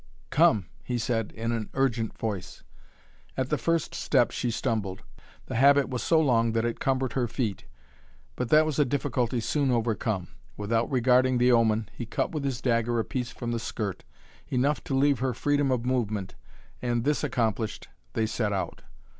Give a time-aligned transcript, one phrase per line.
[0.31, 2.63] "Come!" he said in an urgent voice.
[3.37, 5.03] At the first step she stumbled.
[5.45, 7.65] The habit was so long that it cumbered her feet.
[8.35, 10.29] But that was a difficulty soon overcome.
[10.57, 14.03] Without regarding the omen, he cut with his dagger a piece from the skirt,
[14.47, 16.33] enough to leave her freedom of movement
[16.81, 18.81] and, this accomplished, they set out.